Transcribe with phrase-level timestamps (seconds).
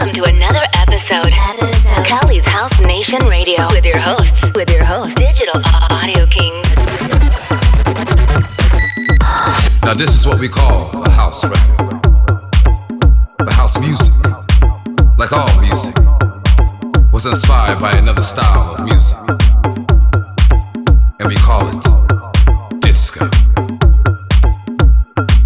[0.00, 2.06] Welcome to another episode, episode.
[2.06, 6.74] Cali's House Nation Radio with your hosts, with your hosts, Digital Audio Kings.
[9.82, 12.00] Now this is what we call a house record.
[13.44, 14.14] The house music,
[15.18, 15.94] like all music,
[17.12, 19.18] was inspired by another style of music.
[21.20, 23.28] And we call it disco.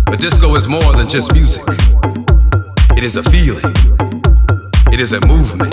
[0.04, 1.64] But disco is more than just music.
[2.96, 4.13] It is a feeling.
[4.94, 5.72] It is a movement.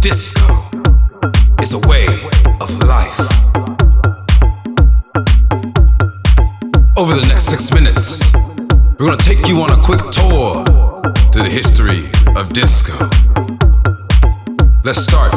[0.00, 0.48] Disco
[1.60, 2.06] is a way
[2.58, 3.20] of life.
[6.96, 8.32] Over the next six minutes,
[8.98, 12.00] we're gonna take you on a quick tour to the history
[12.34, 12.96] of disco.
[14.84, 15.34] Let's start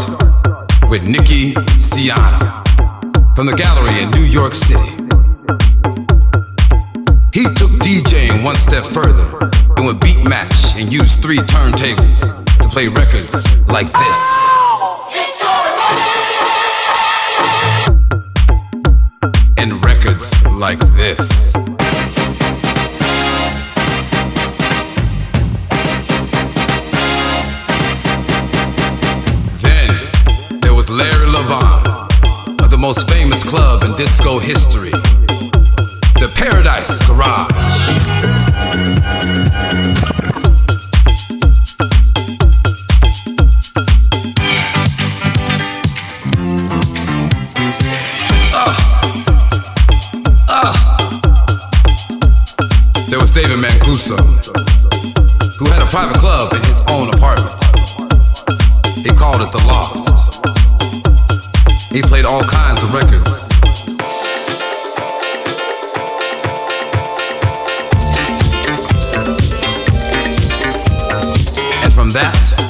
[0.89, 2.39] with Nicky Siano
[3.35, 4.91] from the gallery in New York City.
[7.33, 9.46] He took DJing one step further
[11.27, 13.35] three turntables to play records
[13.67, 14.53] like this.
[19.57, 21.51] And records like this.
[29.61, 34.93] Then there was Larry Levan of the most famous club in disco history,
[54.09, 57.53] Who had a private club in his own apartment.
[58.95, 60.45] He called it the Loft.
[61.91, 63.49] He played all kinds of records.
[71.83, 72.66] And from that,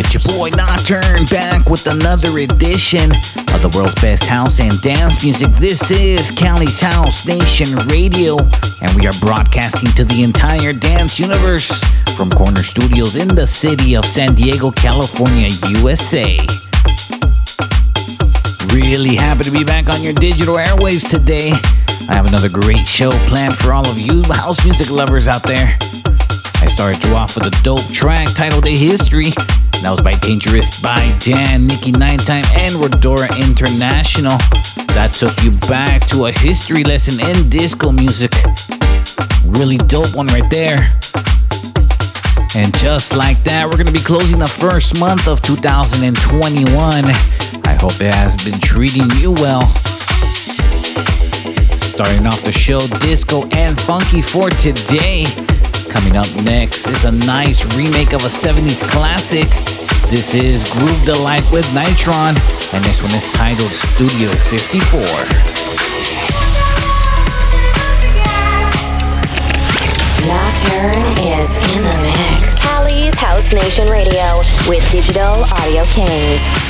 [0.00, 3.12] It's your boy Nocturne back with another edition
[3.52, 5.48] of the world's best house and dance music.
[5.60, 8.38] This is Cali's House Nation Radio,
[8.80, 11.68] and we are broadcasting to the entire dance universe
[12.16, 16.40] from Korner Studios in the city of San Diego, California, USA.
[18.72, 21.52] Really happy to be back on your digital airwaves today.
[22.08, 25.76] I have another great show planned for all of you house music lovers out there.
[26.62, 29.32] I started you off with a dope track titled A History.
[29.82, 34.36] That was by Dangerous by Dan, Night Time, and Rhonda International.
[34.92, 38.30] That took you back to a history lesson in disco music.
[39.46, 40.76] Really dope one right there.
[42.54, 46.76] And just like that, we're gonna be closing the first month of 2021.
[47.64, 49.66] I hope it has been treating you well.
[51.80, 55.24] Starting off the show, disco and funky for today.
[55.90, 59.50] Coming up next is a nice remake of a 70s classic.
[60.08, 62.38] This is Groove Delight with Nytron,
[62.72, 65.00] and this one is titled Studio 54.
[70.30, 72.54] Nocturne is in the mix.
[72.60, 74.38] Cali's House Nation Radio
[74.68, 76.69] with Digital Audio Kings.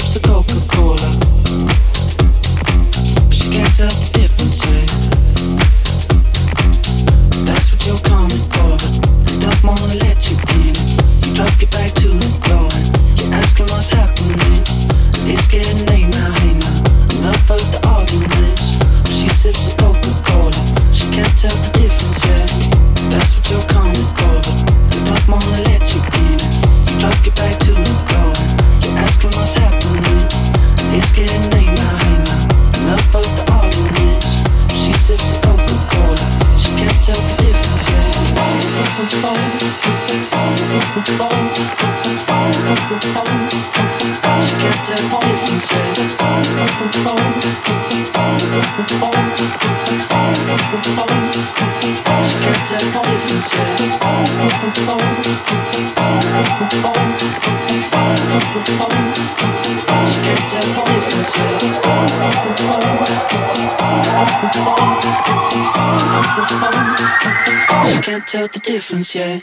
[0.00, 0.23] sips
[68.14, 69.40] can't tell the difference, yeah.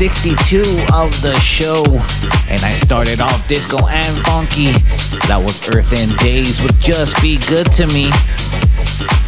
[0.00, 0.60] 62
[0.94, 1.84] of the show.
[2.48, 4.72] And I started off disco and funky.
[5.28, 8.08] That was Earth and Days with Just Be Good to Me.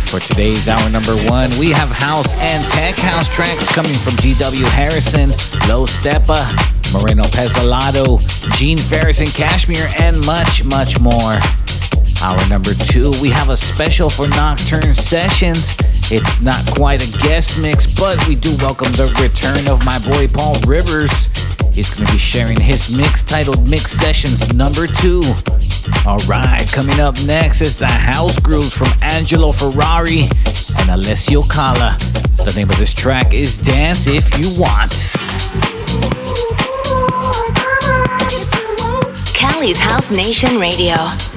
[0.09, 4.65] For today's hour number one, we have house and tech house tracks coming from GW
[4.73, 5.29] Harrison,
[5.69, 6.41] Low Steppa,
[6.89, 8.17] Moreno Pezzolato,
[8.57, 11.37] Gene Farris and Cajmere, and much, much more.
[12.25, 15.77] Hour number two, we have a special for Nocturne Sessions.
[16.15, 20.29] It's not quite a guest mix, but we do welcome the return of my boy
[20.29, 21.31] Paul Rivers.
[21.73, 25.23] He's going to be sharing his mix titled Mix Sessions number two.
[26.05, 30.29] Alright, coming up next is the house grooves from Angelo Ferreri
[30.83, 31.97] and Alessio Cala.
[32.45, 34.93] The name of this track is Dance If You Want.
[39.33, 41.32] Cali's House Nation Radio.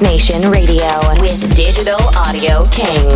[0.00, 0.86] Nation Radio
[1.20, 3.07] with Digital Audio Kings.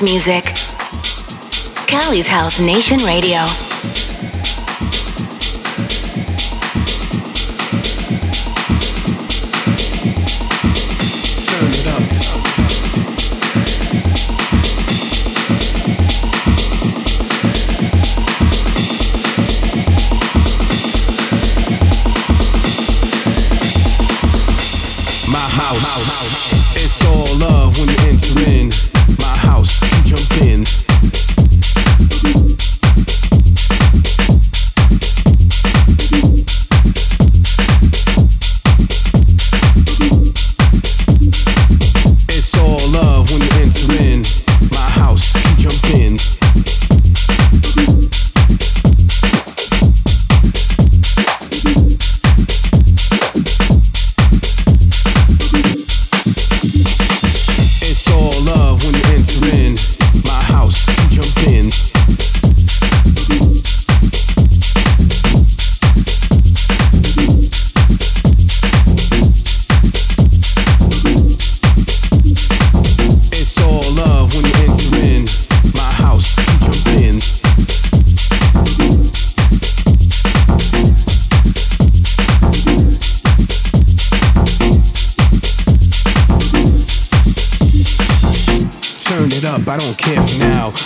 [0.00, 0.44] House music.
[1.86, 3.69] Cali's House Nation Radio.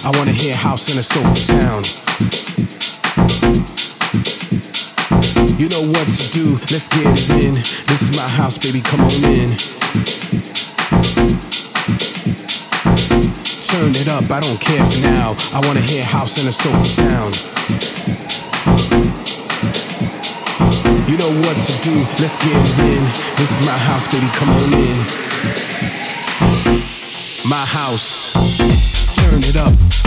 [0.05, 1.85] I wanna hear house in a sofa sound.
[5.59, 7.55] You know what to do, let's get it in.
[7.89, 9.49] This is my house, baby, come on in.
[13.65, 15.33] Turn it up, I don't care for now.
[15.57, 17.35] I wanna hear house in a sofa sound.
[21.09, 23.03] You know what to do, let's get it in.
[23.41, 25.01] This is my house, baby, come on in.
[27.49, 28.14] My house
[29.55, 30.04] it up.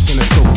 [0.00, 0.49] house and it's so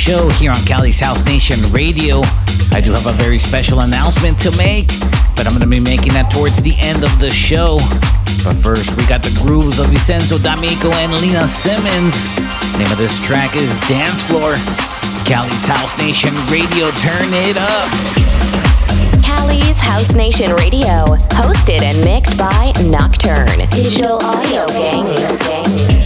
[0.00, 2.22] show here on Cali's House Nation Radio.
[2.72, 4.88] I do have a very special announcement to make,
[5.36, 7.76] but I'm going to be making that towards the end of the show.
[8.40, 12.16] But first, we got the grooves of Vincenzo D'Amico and Lina Simons.
[12.80, 14.56] Name of this track is Dance Floor.
[15.28, 17.92] Cali's House Nation Radio, turn it up.
[19.20, 23.68] Cali's House Nation Radio, hosted and mixed by Nocturne.
[23.68, 25.99] Digital audio gangs.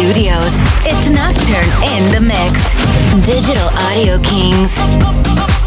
[0.00, 0.58] Studios.
[0.86, 2.74] It's Nocturne in the Mix.
[3.26, 5.59] Digital Audio Kings.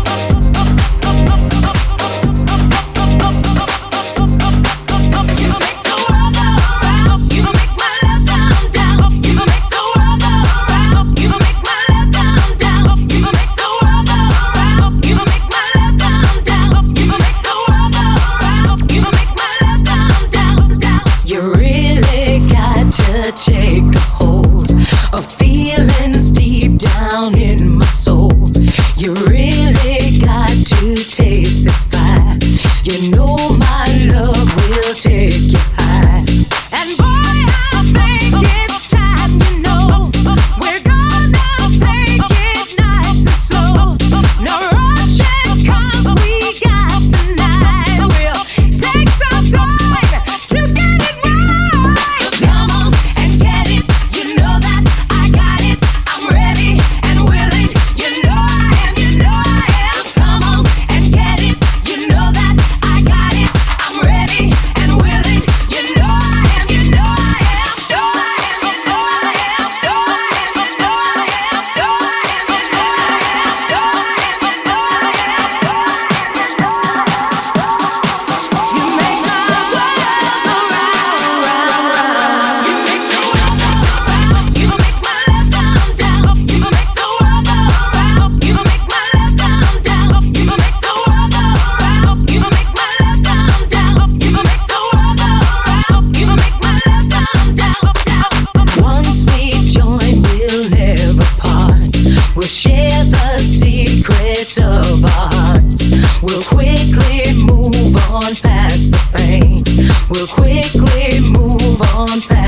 [110.43, 112.19] Nation move on.
[112.29, 112.42] by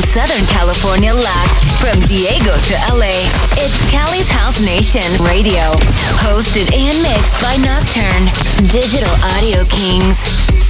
[0.00, 3.12] Southern California live from Diego to LA.
[3.58, 5.74] It's Cali's House Nation Radio,
[6.16, 8.24] hosted and mixed by Nocturne,
[8.70, 10.61] digital audio kings.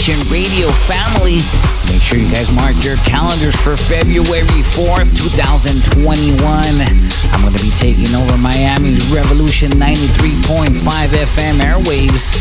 [0.00, 1.44] Nation Radio family.
[1.92, 6.40] Make sure you guys mark your calendars for February 4th, 2021.
[6.40, 12.32] I'm going to be taking over Miami's Revolution 93.5 FM airwaves.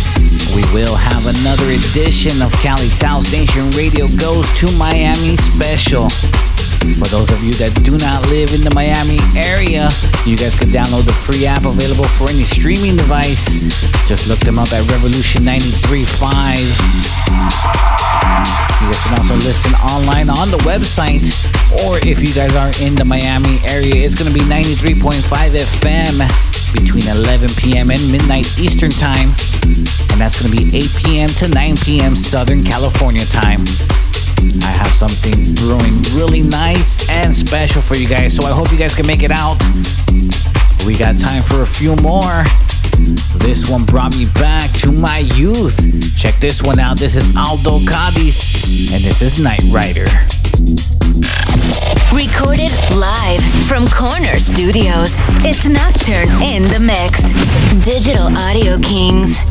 [0.56, 6.08] We will have another edition of Cali's House Nation Radio Goes to Miami special.
[6.80, 9.92] For those of you that do not live in the Miami area,
[10.24, 13.52] you guys can download the free app available for any streaming device.
[14.08, 16.00] Just look them up at Revolution 93.5.
[18.80, 21.24] You guys can also listen online on the website,
[21.84, 24.96] or if you guys are in the Miami area, it's going to be 93.5
[25.84, 26.16] FM
[26.72, 27.92] between 11 p.m.
[27.92, 29.36] and midnight Eastern Time,
[30.16, 31.30] and that's going to be 8 p.m.
[31.44, 32.16] to 9 p.m.
[32.16, 33.62] Southern California time.
[34.40, 38.78] I have something brewing really nice and special for you guys, so I hope you
[38.78, 39.58] guys can make it out.
[40.88, 42.44] We got time for a few more.
[43.44, 45.76] This one brought me back to my youth.
[46.18, 46.98] Check this one out.
[46.98, 50.08] This is Aldo Cadiz, and this is Knight Rider.
[52.16, 55.20] Recorded live from Korner Studios.
[55.44, 57.22] It's Nocturne in the Mix.
[57.84, 59.50] Digital Audio Kings.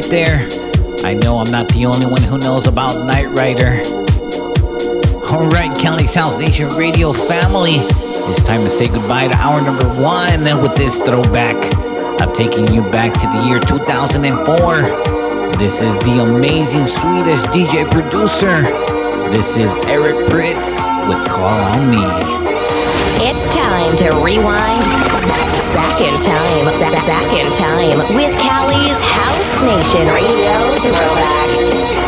[0.00, 0.48] Right there.
[1.04, 3.82] I know I'm not the only one who knows about Knight Rider.
[5.28, 7.76] Alright, Cali's House Nation Radio family.
[8.30, 11.56] It's time to say goodbye to hour number one with this throwback.
[12.20, 15.58] I'm taking you back to the year 2004.
[15.58, 18.62] This is the amazing Swedish DJ producer.
[19.30, 20.78] This is Eric Prydz
[21.08, 22.49] with Call on Me.
[23.22, 24.82] It's time to rewind
[25.76, 31.99] back in time, back in time with Cali's House Nation Radio Throwback.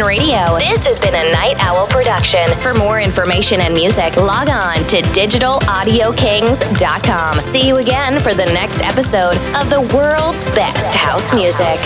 [0.00, 0.56] Radio.
[0.58, 2.48] This has been a Night Owl production.
[2.60, 7.40] For more information and music, log on to digitalaudiokings.com.
[7.40, 11.78] See you again for the next episode of the world's best house music.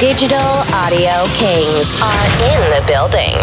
[0.00, 3.36] Digital Audio Kings are in the building.